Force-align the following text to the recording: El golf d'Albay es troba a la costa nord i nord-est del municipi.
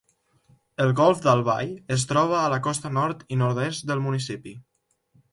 El 0.85 0.93
golf 0.99 1.19
d'Albay 1.25 1.67
es 1.95 2.05
troba 2.11 2.39
a 2.39 2.47
la 2.53 2.59
costa 2.67 2.91
nord 2.99 3.21
i 3.35 3.37
nord-est 3.43 3.85
del 3.91 4.01
municipi. 4.07 4.55